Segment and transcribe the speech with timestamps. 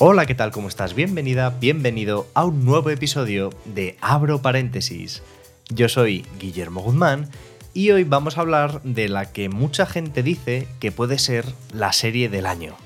[0.00, 0.52] Hola, ¿qué tal?
[0.52, 0.94] ¿Cómo estás?
[0.94, 5.24] Bienvenida, bienvenido a un nuevo episodio de Abro Paréntesis.
[5.70, 7.28] Yo soy Guillermo Guzmán
[7.74, 11.92] y hoy vamos a hablar de la que mucha gente dice que puede ser la
[11.92, 12.76] serie del año.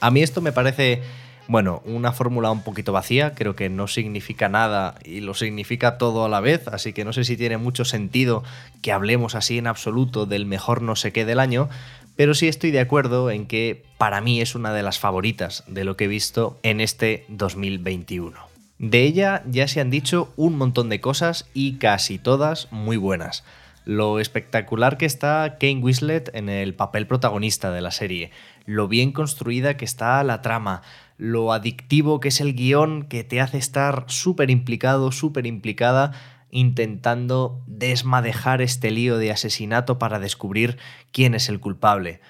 [0.00, 1.02] A mí esto me parece,
[1.46, 6.24] bueno, una fórmula un poquito vacía, creo que no significa nada y lo significa todo
[6.24, 8.42] a la vez, así que no sé si tiene mucho sentido
[8.82, 11.68] que hablemos así en absoluto del mejor no sé qué del año,
[12.16, 15.84] pero sí estoy de acuerdo en que para mí es una de las favoritas de
[15.84, 18.38] lo que he visto en este 2021.
[18.78, 23.44] De ella ya se han dicho un montón de cosas y casi todas muy buenas.
[23.84, 28.32] Lo espectacular que está Kane Winslet en el papel protagonista de la serie,
[28.64, 30.82] lo bien construida que está la trama,
[31.18, 36.12] lo adictivo que es el guion que te hace estar súper implicado, súper implicada
[36.50, 40.78] intentando desmadejar este lío de asesinato para descubrir
[41.12, 42.20] quién es el culpable.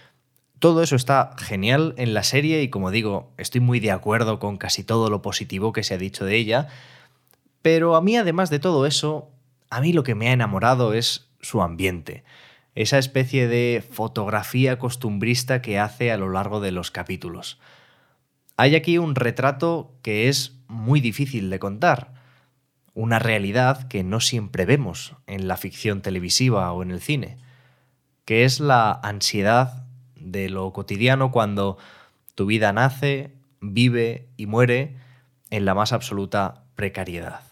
[0.58, 4.56] Todo eso está genial en la serie y como digo, estoy muy de acuerdo con
[4.56, 6.68] casi todo lo positivo que se ha dicho de ella,
[7.60, 9.30] pero a mí además de todo eso,
[9.70, 12.24] a mí lo que me ha enamorado es su ambiente,
[12.74, 17.58] esa especie de fotografía costumbrista que hace a lo largo de los capítulos.
[18.56, 22.15] Hay aquí un retrato que es muy difícil de contar,
[22.96, 27.36] una realidad que no siempre vemos en la ficción televisiva o en el cine,
[28.24, 29.84] que es la ansiedad
[30.18, 31.76] de lo cotidiano cuando
[32.34, 34.96] tu vida nace, vive y muere
[35.50, 37.42] en la más absoluta precariedad.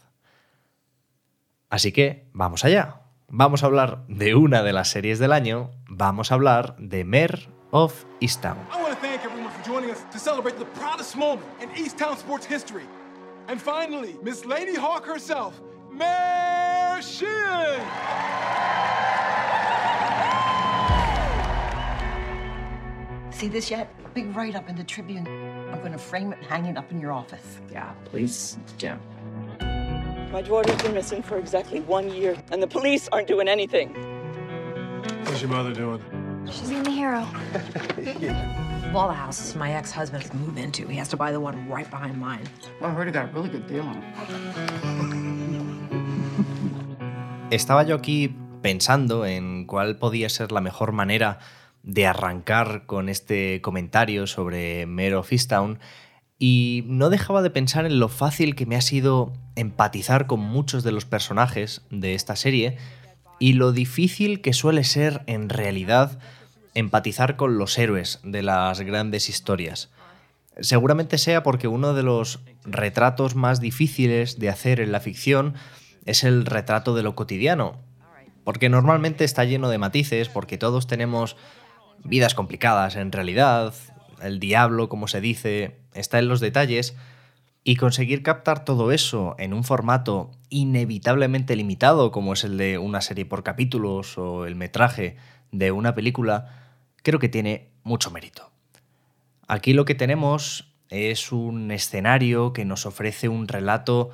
[1.68, 3.02] Así que vamos allá.
[3.28, 7.48] Vamos a hablar de una de las series del año, vamos a hablar de Mare
[7.70, 8.56] of Easttown.
[8.72, 8.80] I
[10.58, 12.84] the proudest moment in East Town sports history.
[13.46, 15.60] And finally, Miss Lady Hawk herself,
[15.90, 17.84] Mayor Sheehan!
[23.30, 23.92] See this yet?
[24.14, 25.26] Big write up in the Tribune.
[25.70, 27.58] I'm going to frame it and hang it up in your office.
[27.70, 28.92] Yeah, please do.
[30.32, 33.94] My daughter's been missing for exactly one year, and the police aren't doing anything.
[35.24, 36.02] How's your mother doing?
[36.50, 37.26] She's in the hero.
[38.94, 41.68] Of all the houses my ex-husband has moved into, he has to buy the one
[41.68, 42.44] right behind mine.
[42.80, 44.04] Well, I heard he got a really good deal on it.
[47.50, 51.40] Estaba yo aquí pensando en cuál podía ser la mejor manera
[51.82, 55.80] de arrancar con este comentario sobre Mare of Easttown
[56.38, 60.84] y no dejaba de pensar en lo fácil que me ha sido empatizar con muchos
[60.84, 62.78] de los personajes de esta serie
[63.40, 66.20] y lo difícil que suele ser en realidad
[66.74, 69.90] empatizar con los héroes de las grandes historias.
[70.60, 75.54] Seguramente sea porque uno de los retratos más difíciles de hacer en la ficción
[76.04, 77.80] es el retrato de lo cotidiano,
[78.44, 81.36] porque normalmente está lleno de matices, porque todos tenemos
[82.04, 83.72] vidas complicadas en realidad,
[84.20, 86.94] el diablo, como se dice, está en los detalles,
[87.64, 93.00] y conseguir captar todo eso en un formato inevitablemente limitado, como es el de una
[93.00, 95.16] serie por capítulos o el metraje
[95.50, 96.63] de una película,
[97.04, 98.50] creo que tiene mucho mérito.
[99.46, 104.10] Aquí lo que tenemos es un escenario que nos ofrece un relato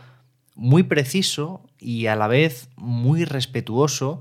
[0.55, 4.21] muy preciso y a la vez muy respetuoso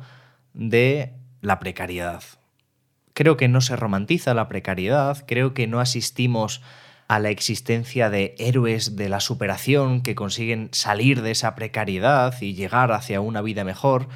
[0.53, 2.23] de la precariedad.
[3.13, 6.61] Creo que no se romantiza la precariedad, creo que no asistimos
[7.09, 12.53] a la existencia de héroes de la superación que consiguen salir de esa precariedad y
[12.53, 14.07] llegar hacia una vida mejor.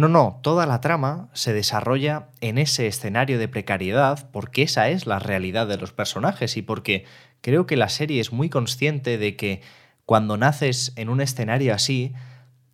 [0.00, 5.06] No, no, toda la trama se desarrolla en ese escenario de precariedad porque esa es
[5.06, 7.04] la realidad de los personajes y porque
[7.42, 9.60] creo que la serie es muy consciente de que
[10.06, 12.14] cuando naces en un escenario así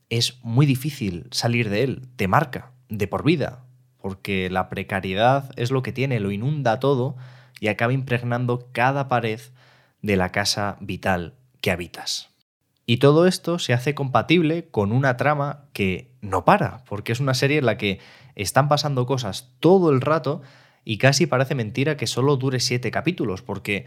[0.08, 3.64] es muy difícil salir de él, te marca de por vida,
[3.98, 7.16] porque la precariedad es lo que tiene, lo inunda todo
[7.58, 9.40] y acaba impregnando cada pared
[10.00, 12.35] de la casa vital que habitas.
[12.86, 17.34] Y todo esto se hace compatible con una trama que no para, porque es una
[17.34, 17.98] serie en la que
[18.36, 20.40] están pasando cosas todo el rato
[20.84, 23.86] y casi parece mentira que solo dure siete capítulos, porque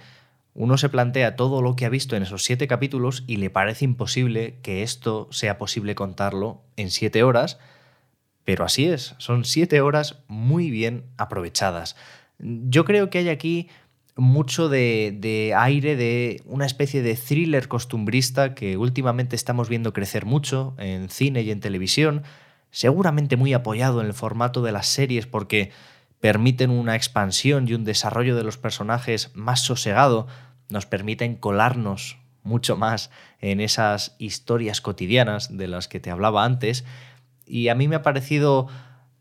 [0.54, 3.86] uno se plantea todo lo que ha visto en esos siete capítulos y le parece
[3.86, 7.58] imposible que esto sea posible contarlo en siete horas,
[8.44, 11.96] Pero así es, son siete horas muy bien aprovechadas.
[12.40, 13.70] Yo creo que hay aquí
[14.20, 20.76] mucho de, aire de una especie de thriller costumbrista que últimamente estamos viendo crecer mucho
[20.78, 22.24] en cine y en televisión,
[22.72, 25.72] seguramente muy apoyado en el formato de las series porque
[26.20, 30.28] permiten una expansión y un desarrollo de los personajes más sosegado,
[30.70, 33.10] nos permiten colarnos mucho más
[33.42, 36.86] en esas historias cotidianas de las que te hablaba antes.
[37.46, 38.68] Y a mí me ha parecido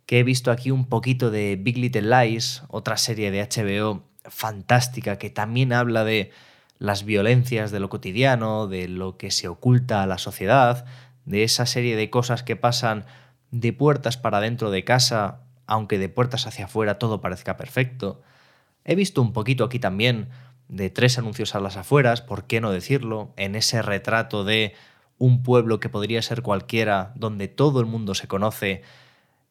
[0.06, 5.18] que he visto aquí un poquito de Big Little Lies, otra serie de HBO fantástica
[5.18, 6.30] que también habla de
[6.78, 10.86] las violencias de lo cotidiano, de lo que se oculta a la sociedad,
[11.24, 13.04] de esa serie de cosas que pasan
[13.50, 18.22] de puertas para dentro de casa, aunque de puertas hacia afuera todo parezca perfecto.
[18.84, 20.28] He visto un poquito aquí también
[20.68, 23.32] de tres anuncios a las afueras, ¿por qué no decirlo?
[23.36, 24.74] En ese retrato de
[25.18, 28.82] un pueblo que podría ser cualquiera, donde todo el mundo se conoce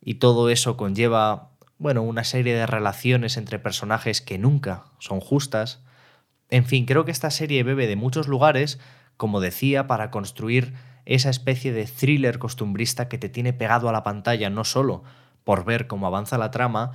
[0.01, 5.81] y todo eso conlleva, bueno, una serie de relaciones entre personajes que nunca son justas.
[6.49, 8.79] En fin, creo que esta serie bebe de muchos lugares,
[9.15, 10.73] como decía, para construir
[11.05, 15.03] esa especie de thriller costumbrista que te tiene pegado a la pantalla no solo
[15.43, 16.91] por ver cómo avanza la trama,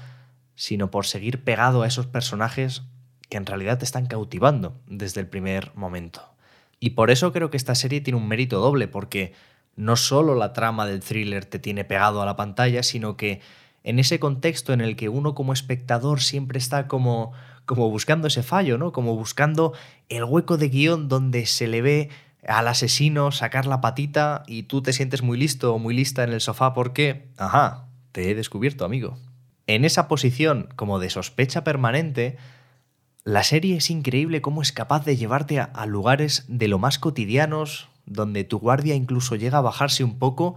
[0.55, 2.83] sino por seguir pegado a esos personajes
[3.31, 6.35] que en realidad te están cautivando desde el primer momento.
[6.79, 9.33] Y por eso creo que esta serie tiene un mérito doble, porque
[9.77, 13.41] no solo la trama del thriller te tiene pegado a la pantalla, sino que
[13.85, 17.33] en ese contexto en el que uno como espectador siempre está como,
[17.67, 18.93] como buscando ese fallo, ¿no?
[18.93, 19.73] Como buscando
[20.09, 22.09] el hueco de guion donde se le ve
[22.47, 26.33] al asesino sacar la patita y tú te sientes muy listo o muy lista en
[26.33, 29.17] el sofá porque, ajá, te he descubierto, amigo.
[29.67, 32.37] En esa posición como de sospecha permanente,
[33.25, 37.89] la serie es increíble cómo es capaz de llevarte a, lugares de lo más cotidianos,
[38.05, 40.57] donde tu guardia incluso llega a bajarse un poco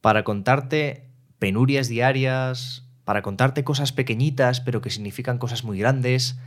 [0.00, 1.05] para contarte
[1.38, 6.38] penurias diarias, para contarte cosas pequeñitas pero que significan cosas muy grandes.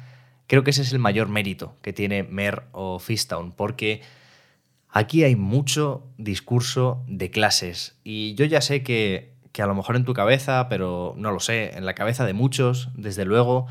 [0.48, 4.02] Creo que ese es el mayor mérito que tiene Mer o Fistown, porque
[4.90, 7.98] aquí hay mucho discurso de clases.
[8.04, 11.40] Y yo ya sé que, que a lo mejor en tu cabeza, pero no lo
[11.40, 13.68] sé, en la cabeza de muchos, desde luego,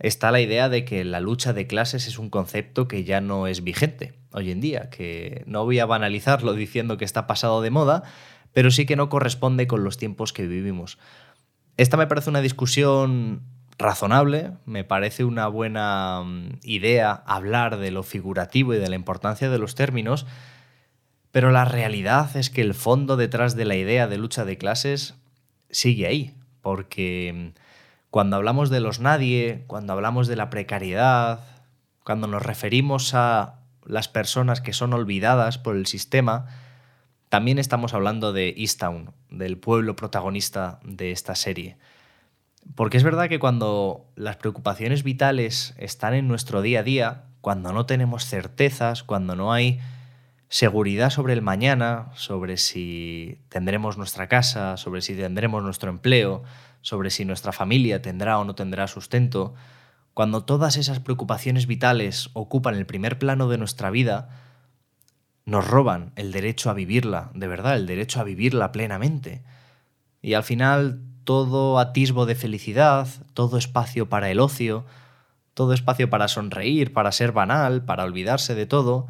[0.00, 3.46] está la idea de que la lucha de clases es un concepto que ya no
[3.46, 7.70] es vigente hoy en día, que no voy a banalizarlo diciendo que está pasado de
[7.70, 8.02] moda,
[8.52, 10.98] pero sí que no corresponde con los tiempos que vivimos.
[11.76, 13.42] Esta me parece una discusión
[13.78, 19.48] razonable, me parece una buena mm, idea hablar de lo figurativo y de la importancia
[19.48, 20.26] de los términos,
[21.32, 25.14] pero la realidad es que el fondo detrás de la idea de lucha de clases
[25.70, 27.58] sigue ahí, porque mm,
[28.10, 31.40] cuando hablamos de los nadie, cuando hablamos de la precariedad,
[32.04, 36.46] cuando nos referimos a las personas que son olvidadas por el sistema,
[37.30, 41.76] también estamos hablando de Easttown, del pueblo protagonista de esta serie.
[42.74, 47.72] Porque es verdad que cuando las preocupaciones vitales están en nuestro día a día, cuando
[47.72, 49.78] no tenemos certezas, cuando no hay
[50.48, 56.42] seguridad sobre el mañana, sobre si tendremos nuestra casa, sobre si tendremos nuestro empleo,
[56.80, 59.54] sobre si nuestra familia tendrá o no tendrá sustento,
[60.14, 64.49] cuando todas esas preocupaciones vitales ocupan el primer plano de nuestra vida,
[65.50, 69.42] nos roban el derecho a vivirla, de verdad, el derecho a vivirla plenamente.
[70.22, 74.86] Y al final todo atisbo de felicidad, todo espacio para el ocio,
[75.54, 79.08] todo espacio para sonreír, para ser banal, para olvidarse de todo,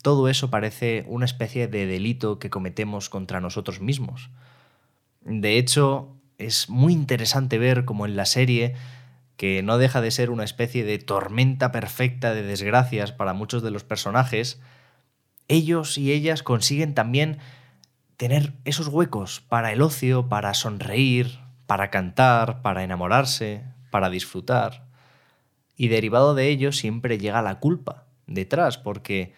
[0.00, 4.30] todo eso parece una especie de delito que cometemos contra nosotros mismos.
[5.22, 8.76] De hecho, es muy interesante ver cómo en la serie,
[9.36, 13.72] que no deja de ser una especie de tormenta perfecta de desgracias para muchos de
[13.72, 14.60] los personajes,
[15.50, 17.38] ellos y ellas consiguen también
[18.16, 24.86] tener esos huecos para el ocio, para sonreír, para cantar, para enamorarse, para disfrutar.
[25.76, 29.34] Y derivado de ello siempre llega la culpa detrás, porque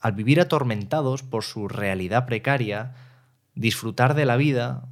[0.00, 2.94] al vivir atormentados por su realidad precaria,
[3.54, 4.88] disfrutar de la vida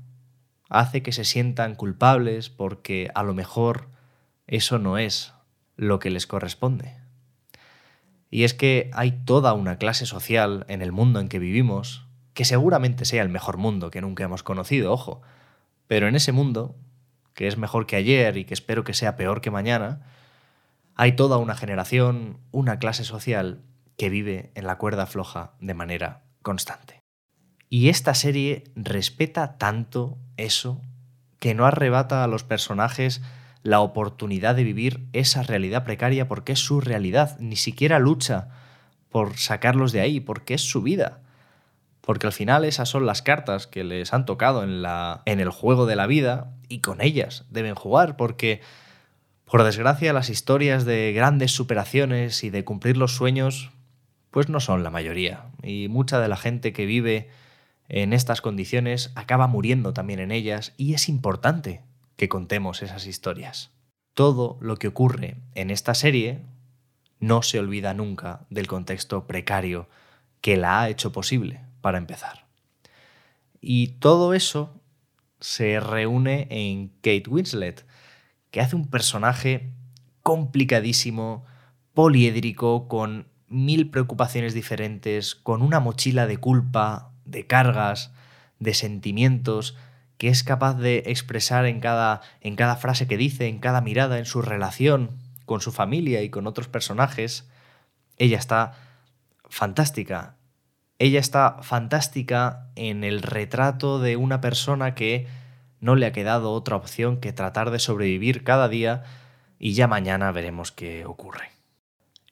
[0.68, 3.88] hace que se sientan culpables porque a lo mejor
[4.46, 5.32] eso no es
[5.76, 7.01] lo que les corresponde.
[8.32, 12.46] Y es que hay toda una clase social en el mundo en que vivimos, que
[12.46, 15.20] seguramente sea el mejor mundo que nunca hemos conocido, ojo,
[15.86, 16.74] pero en ese mundo,
[17.34, 20.06] que es mejor que ayer y que espero que sea peor que mañana,
[20.94, 23.60] hay toda una generación, una clase social
[23.98, 27.00] que vive en la cuerda floja de manera constante.
[27.68, 30.80] Y esta serie respeta tanto eso
[31.38, 33.20] que no arrebata a los personajes
[33.62, 38.48] la oportunidad de vivir esa realidad precaria porque es su realidad, ni siquiera lucha
[39.08, 41.20] por sacarlos de ahí, porque es su vida.
[42.02, 45.50] porque al final esas son las cartas que les han tocado en, la, en el
[45.50, 48.60] juego de la vida y con ellas deben jugar, porque
[49.44, 53.70] por desgracia las historias de grandes superaciones y de cumplir los sueños
[54.30, 57.28] pues no son la mayoría, y mucha de la gente que vive
[57.88, 61.82] en estas condiciones acaba muriendo también en ellas, y es importante
[62.16, 63.70] que contemos esas historias.
[64.14, 66.42] Todo lo que ocurre en esta serie
[67.18, 69.88] no se olvida nunca del contexto precario
[70.40, 72.46] que la ha hecho posible, para empezar.
[73.60, 74.80] Y todo eso
[75.40, 77.84] se reúne en Kate Winslet,
[78.50, 79.72] que hace un personaje
[80.22, 81.44] complicadísimo,
[81.94, 88.12] poliédrico, con mil preocupaciones diferentes, con una mochila de culpa, de cargas,
[88.58, 89.76] de sentimientos,
[90.22, 94.20] que es capaz de expresar en cada, en cada frase que dice, en cada mirada,
[94.20, 95.10] en su relación
[95.46, 97.50] con su familia y con otros personajes.
[98.18, 98.74] Ella está
[99.48, 100.36] fantástica.
[101.00, 105.26] Ella está fantástica en el retrato de una persona que
[105.80, 109.02] no le ha quedado otra opción que tratar de sobrevivir cada día
[109.58, 111.50] y ya mañana veremos qué ocurre.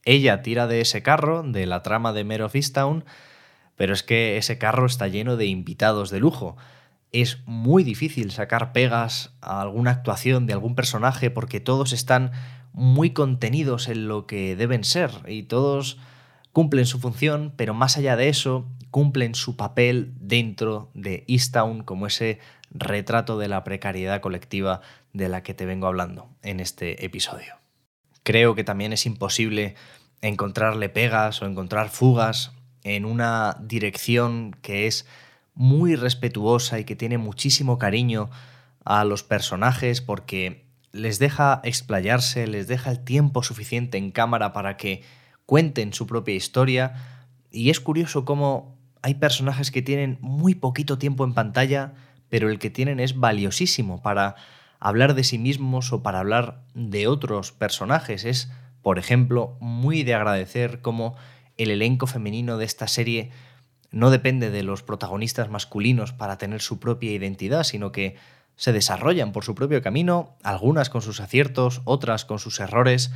[0.04, 3.04] Ella tira de ese carro, de la trama de Mare of Easttown,
[3.74, 6.56] pero es que ese carro está lleno de invitados de lujo.
[7.12, 12.32] Es muy difícil sacar pegas a alguna actuación de algún personaje porque todos están
[12.72, 15.98] muy contenidos en lo que deben ser y todos
[16.52, 22.06] cumplen su función, pero más allá de eso, cumplen su papel dentro de Easttown como
[22.06, 22.38] ese
[22.72, 24.80] retrato de la precariedad colectiva
[25.12, 27.54] de la que te vengo hablando en este episodio.
[28.22, 29.74] Creo que también es imposible
[30.22, 32.52] encontrarle pegas o encontrar fugas
[32.82, 35.06] en una dirección que es
[35.54, 38.30] muy respetuosa y que tiene muchísimo cariño
[38.84, 44.76] a los personajes porque les deja explayarse, les deja el tiempo suficiente en cámara para
[44.76, 45.02] que
[45.46, 46.94] cuenten su propia historia
[47.50, 51.94] y es curioso cómo hay personajes que tienen muy poquito tiempo en pantalla,
[52.28, 54.36] pero el que tienen es valiosísimo para
[54.78, 58.24] hablar de sí mismos o para hablar de otros personajes.
[58.24, 58.50] Es,
[58.82, 61.16] por ejemplo, muy de agradecer cómo
[61.56, 63.30] el elenco femenino de esta serie
[63.90, 68.16] no depende de los protagonistas masculinos para tener su propia identidad, sino que
[68.56, 73.10] se desarrollan por su propio camino, algunas con sus aciertos, otras con sus errores.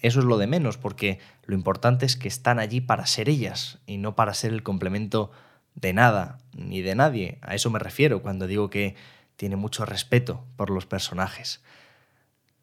[0.00, 3.78] Eso es lo de menos, porque lo importante es que están allí para ser ellas
[3.86, 5.30] y no para ser el complemento
[5.74, 7.38] de nada ni de nadie.
[7.42, 8.96] A eso me refiero cuando digo que
[9.36, 11.62] tiene mucho respeto por los personajes.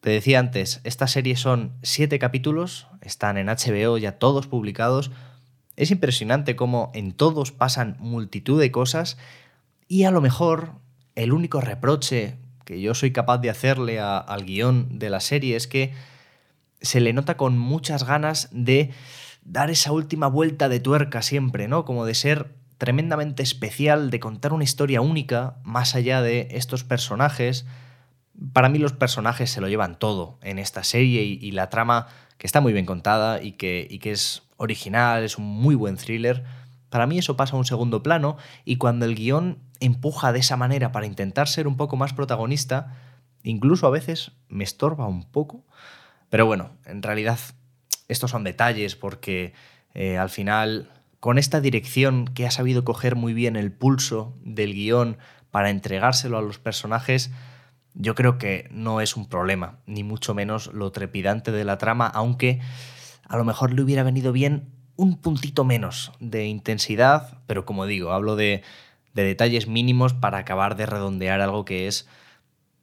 [0.02, 5.10] Te decía antes, esta serie son siete capítulos, están en HBO ya todos publicados.
[5.76, 9.18] Es impresionante cómo en todos pasan multitud de cosas
[9.88, 10.74] y a lo mejor
[11.16, 15.68] el único reproche que yo soy capaz de hacerle al guion de la serie es
[15.68, 15.94] que
[16.82, 18.92] se le nota con muchas ganas de
[19.44, 21.86] dar esa última vuelta de tuerca siempre, ¿no?
[21.86, 27.66] Como de ser tremendamente especial, de contar una historia única más allá de estos personajes.
[28.52, 32.48] Para mí los personajes se lo llevan todo en esta serie y, la trama que
[32.48, 36.44] está muy bien contada y que, y que es original, es un muy buen thriller.
[36.90, 40.58] Para mí eso pasa a un segundo plano y cuando el guion empuja de esa
[40.58, 42.96] manera para intentar ser un poco más protagonista,
[43.44, 45.66] incluso a veces me estorba un poco.
[46.30, 47.40] Pero bueno, en realidad
[48.08, 49.54] estos son detalles porque
[49.94, 54.74] eh, al final con esta dirección que ha sabido coger muy bien el pulso del
[54.74, 55.18] guion
[55.50, 57.32] para entregárselo a los personajes,
[57.96, 62.08] yo creo que no es un problema, ni mucho menos lo trepidante de la trama,
[62.08, 62.60] aunque
[63.28, 68.12] a lo mejor le hubiera venido bien un puntito menos de intensidad, pero como digo,
[68.12, 68.64] hablo de,
[69.14, 72.08] de detalles mínimos para acabar de redondear algo que es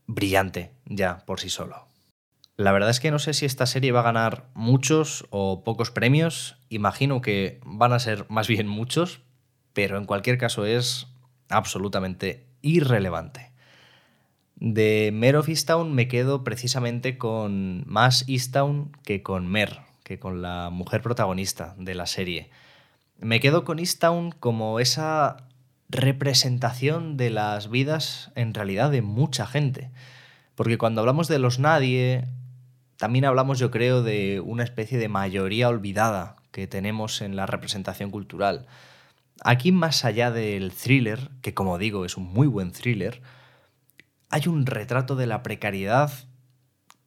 [0.07, 1.87] brillante ya por sí solo.
[2.57, 5.90] La verdad es que no sé si esta serie va a ganar muchos o pocos
[5.90, 6.59] premios.
[6.69, 9.23] Imagino que van a ser más bien muchos,
[9.73, 11.07] pero en cualquier caso es
[11.49, 13.51] absolutamente irrelevante.
[14.64, 20.40] De Mare of Easttown me quedo precisamente con más Easttown que con Mer, que con
[20.40, 22.49] la mujer protagonista de la serie.
[23.19, 25.49] Me quedo con Easttown como esa
[25.88, 29.90] representación de las vidas en realidad de mucha gente.
[30.54, 32.28] Porque cuando hablamos de los nadie,
[32.99, 38.12] también hablamos, yo creo, de una especie de mayoría olvidada que tenemos en la representación
[38.12, 38.66] cultural.
[39.42, 43.23] Aquí, más allá del thriller, que como digo es un muy buen thriller,
[44.33, 46.11] hay un retrato de la precariedad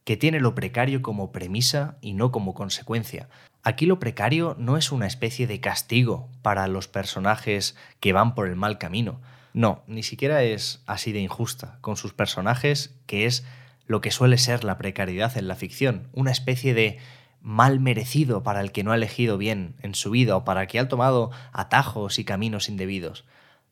[0.03, 3.29] que tiene lo precario como premisa y no como consecuencia.
[3.63, 8.48] Aquí lo precario no es una especie de castigo para los personajes que van por
[8.48, 9.22] el mal camino.
[9.53, 13.44] No, ni siquiera es así de injusta con sus personajes, que es
[13.88, 17.00] lo que suele ser la precariedad en la ficción, una especie de
[17.41, 20.67] mal merecido para el que no ha elegido bien en su vida o para el
[20.67, 23.25] que ha tomado atajos y caminos indebidos.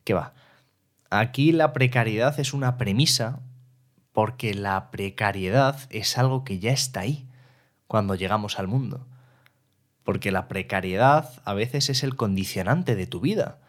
[0.04, 0.34] ¿Qué va?
[1.15, 3.39] Aquí la precariedad es una premisa
[4.13, 7.29] porque la precariedad es algo que ya está ahí
[7.86, 9.05] cuando llegamos al mundo.
[10.03, 13.60] Porque la precariedad a veces es el condicionante de tu vida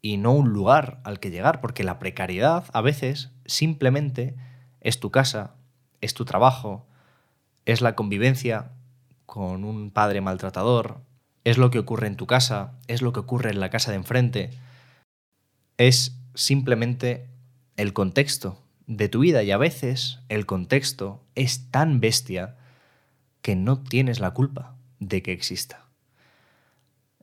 [0.00, 4.34] y no un lugar al que llegar, porque la precariedad a veces simplemente
[4.80, 5.56] es tu casa,
[6.00, 6.86] es tu trabajo,
[7.66, 8.70] es la convivencia
[9.26, 11.02] con un padre maltratador,
[11.44, 13.98] es lo que ocurre en tu casa, es lo que ocurre en la casa de
[13.98, 14.50] enfrente,
[15.76, 17.28] es simplemente
[17.76, 22.56] el contexto de tu vida y a veces el contexto es tan bestia
[23.42, 25.86] que no tienes la culpa de que exista.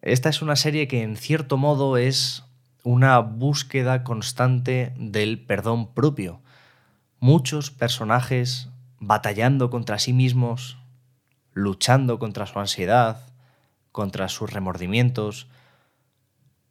[0.02, 2.44] Esta es una serie que en cierto modo es
[2.84, 6.42] una búsqueda constante del perdón propio.
[7.20, 10.78] Muchos personajes batallando contra sí mismos,
[11.54, 13.22] luchando contra su ansiedad,
[13.92, 15.48] contra sus remordimientos,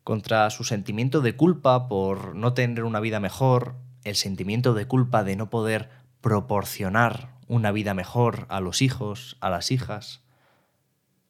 [0.06, 5.24] contra su sentimiento de culpa por no tener una vida mejor, el sentimiento de culpa
[5.24, 10.22] de no poder proporcionar una vida mejor a los hijos, a las hijas.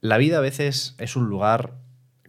[0.03, 1.79] La vida a veces es un lugar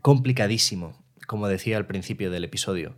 [0.01, 2.95] complicadísimo, como decía al principio del episodio.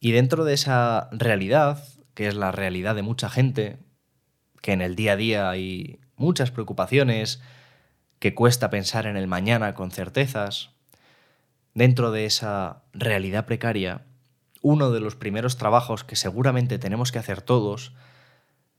[0.00, 3.78] Y dentro de esa realidad, que es la realidad de mucha gente,
[4.60, 7.40] que en el día a día hay muchas preocupaciones,
[8.18, 10.79] que cuesta pensar en el mañana con certezas,
[11.74, 14.06] dentro de esa realidad precaria,
[14.62, 17.94] uno de los primeros trabajos que seguramente tenemos que hacer todos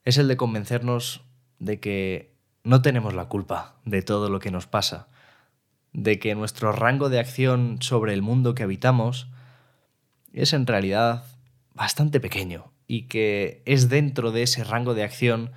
[0.03, 1.21] es el de convencernos
[1.59, 5.07] de que no tenemos la culpa de todo lo que nos pasa,
[5.93, 9.27] de que nuestro rango de acción sobre el mundo que habitamos
[10.33, 11.25] es en realidad
[11.73, 15.51] bastante pequeño y que es dentro de ese rango de acción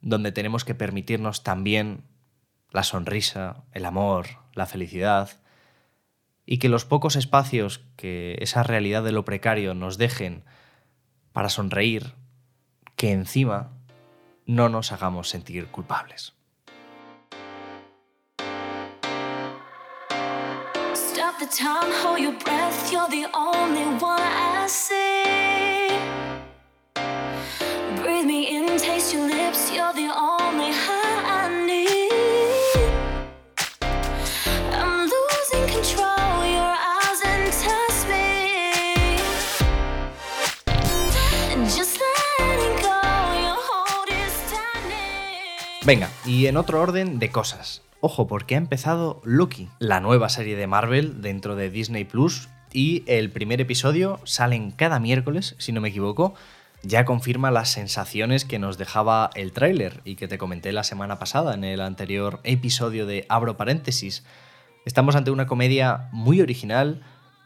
[0.00, 2.04] donde tenemos que permitirnos también
[2.70, 5.30] la sonrisa, el amor, la felicidad,
[6.52, 10.42] y que los pocos espacios que esa realidad de lo precario nos dejen
[11.32, 12.14] para sonreír,
[12.96, 13.70] que encima
[14.46, 16.34] no nos hagamos sentir culpables.
[45.90, 47.82] Venga, y en otro orden de cosas.
[48.00, 53.02] Ojo, porque ha empezado Loki, la nueva serie de Marvel dentro de Disney Plus, y
[53.08, 56.34] el primer episodio salen cada miércoles, si no me equivoco.
[56.84, 61.18] Ya confirma las sensaciones que nos dejaba el tráiler y que te comenté la semana
[61.18, 64.24] pasada en el anterior episodio de Abro paréntesis.
[64.84, 67.02] Estamos ante una comedia muy original,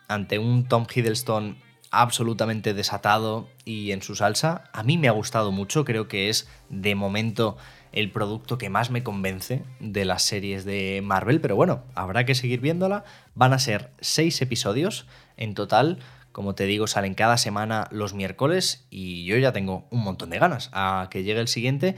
[0.06, 1.56] ante un Tom Hiddleston
[1.90, 4.64] absolutamente desatado y en su salsa.
[4.74, 7.56] A mí me ha gustado mucho, creo que es de momento
[7.94, 12.34] el producto que más me convence de las series de Marvel, pero bueno, habrá que
[12.34, 13.04] seguir viéndola.
[13.34, 16.00] Van a ser seis episodios en total.
[16.32, 20.40] Como te digo, salen cada semana los miércoles y yo ya tengo un montón de
[20.40, 21.94] ganas a que llegue el siguiente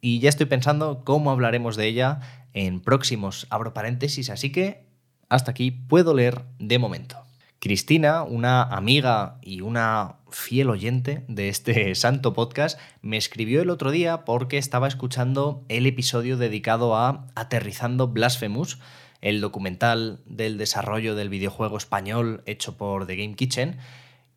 [0.00, 2.20] y ya estoy pensando cómo hablaremos de ella
[2.54, 4.86] en próximos abro paréntesis, así que
[5.28, 7.16] hasta aquí puedo leer de momento.
[7.60, 13.90] Cristina, una amiga y una fiel oyente de este santo podcast, me escribió el otro
[13.90, 18.78] día porque estaba escuchando el episodio dedicado a Aterrizando Blasphemous,
[19.20, 23.76] el documental del desarrollo del videojuego español hecho por The Game Kitchen,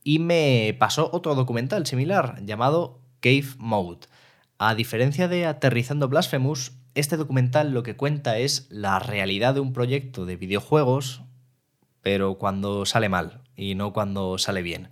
[0.04, 4.08] y me pasó otro documental similar llamado Cave Mode.
[4.58, 9.72] A diferencia de Aterrizando Blasphemous, este documental lo que cuenta es la realidad de un
[9.72, 11.24] proyecto de videojuegos,
[12.04, 14.90] pero cuando sale mal y no cuando sale bien.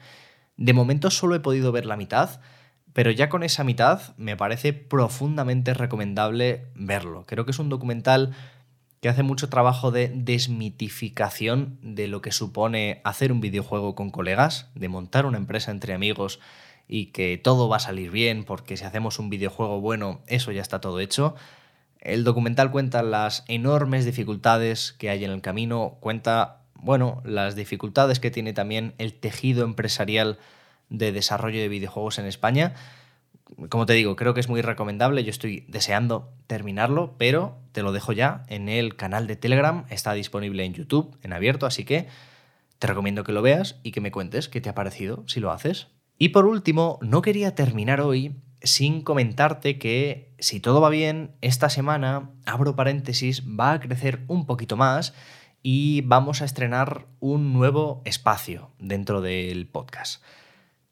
[0.57, 2.39] De momento solo he podido ver la mitad,
[2.93, 7.25] pero ya con esa mitad me parece profundamente recomendable verlo.
[7.27, 8.33] Creo que es un documental
[9.01, 14.69] que hace mucho trabajo de desmitificación de lo que supone hacer un videojuego con colegas,
[14.75, 16.39] de montar una empresa entre amigos
[16.87, 20.61] y que todo va a salir bien porque si hacemos un videojuego bueno, eso ya
[20.61, 21.35] está todo hecho.
[21.99, 28.19] El documental cuenta las enormes dificultades que hay en el camino, cuenta bueno, las dificultades
[28.19, 30.39] que tiene también el tejido empresarial
[30.89, 32.73] de desarrollo de videojuegos en España.
[33.69, 37.91] Como te digo, creo que es muy recomendable, yo estoy deseando terminarlo, pero te lo
[37.91, 42.07] dejo ya en el canal de Telegram, está disponible en YouTube, en abierto, así que
[42.79, 45.51] te recomiendo que lo veas y que me cuentes qué te ha parecido si lo
[45.51, 45.87] haces.
[46.17, 51.69] Y por último, no quería terminar hoy sin comentarte que si todo va bien, esta
[51.69, 55.13] semana, abro paréntesis, va a crecer un poquito más
[55.63, 60.23] y vamos a estrenar un nuevo espacio dentro del podcast.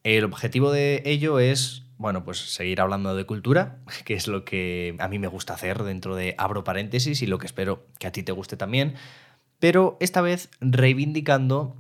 [0.04, 4.96] El objetivo de ello es, bueno, pues seguir hablando de cultura, que es lo que
[5.00, 8.12] a mí me gusta hacer dentro de abro paréntesis y lo que espero que a
[8.12, 8.96] ti te guste también,
[9.60, 11.76] pero esta vez reivindicando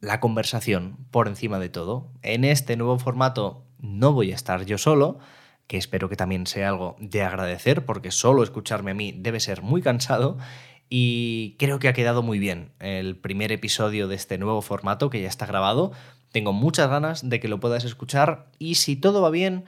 [0.00, 2.10] la conversación por encima de todo.
[2.22, 5.18] En este nuevo formato no voy a estar yo solo,
[5.66, 9.62] que espero que también sea algo de agradecer, porque solo escucharme a mí debe ser
[9.62, 10.38] muy cansado.
[10.88, 15.20] Y creo que ha quedado muy bien el primer episodio de este nuevo formato que
[15.20, 15.92] ya está grabado.
[16.30, 19.64] Tengo muchas ganas de que lo puedas escuchar y si todo va bien,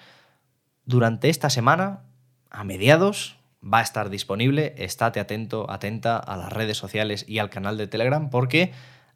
[0.84, 2.04] durante esta semana,
[2.50, 4.74] a mediados, va a estar disponible.
[4.78, 8.72] Estate atento, atenta a las redes sociales y al canal de Telegram porque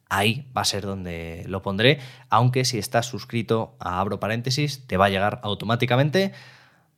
[0.09, 1.99] ahí va a ser donde lo pondré.
[2.29, 6.33] Aunque si estás suscrito a Abro Paréntesis, te va a llegar automáticamente.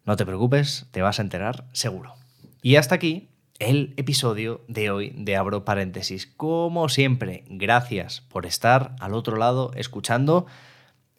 [0.05, 2.15] No te preocupes, te vas a enterar seguro.
[2.61, 3.29] Y hasta aquí
[3.63, 6.27] el episodio de hoy de Abro Paréntesis.
[6.27, 10.45] Como siempre, gracias por estar al otro lado escuchando.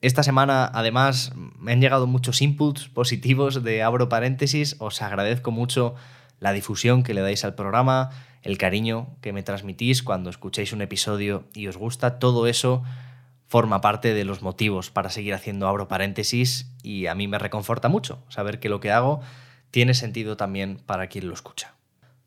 [0.03, 4.77] Esta semana, además, me han llegado muchos inputs positivos de Abro Paréntesis.
[4.79, 5.95] Os agradezco mucho
[6.39, 8.11] la difusión que le dais al programa,
[8.43, 12.19] el cariño que me transmitís cuando escucháis un episodio y os gusta.
[12.19, 12.83] Todo eso
[13.47, 17.89] forma parte de los motivos para seguir haciendo Abro Paréntesis y a mí me reconforta
[17.89, 19.23] mucho saber que lo que hago
[19.71, 21.75] tiene sentido también para quien lo escucha.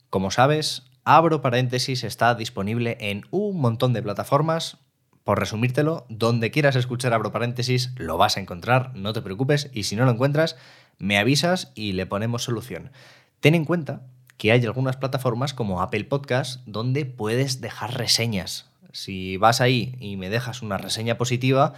[0.10, 4.78] Como sabes, Abro Paréntesis está disponible en un montón de plataformas.
[5.26, 9.84] Por resumírtelo, donde quieras escuchar Abro Paréntesis lo vas a encontrar, no te preocupes, y
[9.84, 10.56] si no lo encuentras,
[10.98, 12.92] me avisas y le ponemos solución.
[13.42, 14.04] Ten en cuenta
[14.38, 18.70] que hay algunas plataformas como Apple Podcast donde puedes dejar reseñas.
[18.94, 21.74] Si vas ahí y me dejas una reseña positiva,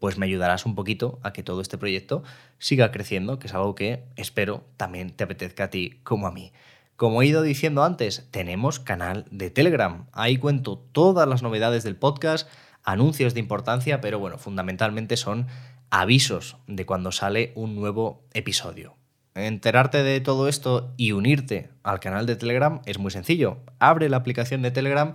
[0.00, 2.24] pues me ayudarás un poquito a que todo este proyecto
[2.58, 6.52] siga creciendo, que es algo que espero también te apetezca a ti como a mí.
[6.98, 10.06] Como he ido diciendo antes, tenemos canal de Telegram.
[10.10, 12.48] Ahí cuento todas las novedades del podcast,
[12.82, 15.46] anuncios de importancia, pero bueno, fundamentalmente son
[15.90, 18.96] avisos de cuando sale un nuevo episodio.
[19.36, 23.58] Enterarte de todo esto y unirte al canal de Telegram es muy sencillo.
[23.78, 25.14] Abre la aplicación de Telegram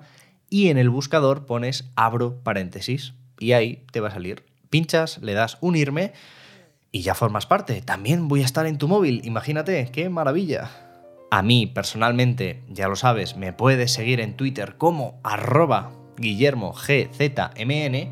[0.50, 4.46] y en el buscador pones abro paréntesis y ahí te va a salir.
[4.70, 6.14] Pinchas, le das unirme
[6.94, 7.82] y ya formas parte.
[7.82, 10.83] También voy a estar en tu móvil, imagínate, qué maravilla.
[11.34, 18.12] A mí personalmente, ya lo sabes, me puedes seguir en Twitter como arroba guillermogzmn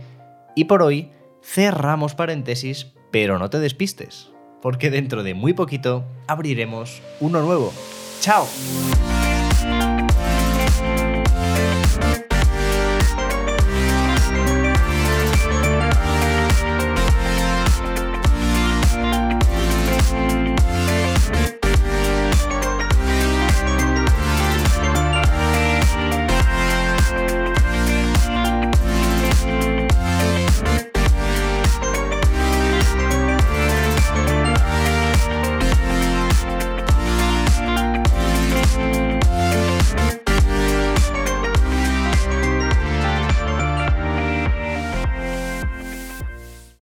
[0.56, 1.12] y por hoy
[1.44, 7.72] cerramos paréntesis, pero no te despistes, porque dentro de muy poquito abriremos uno nuevo.
[8.22, 8.48] ¡Chao!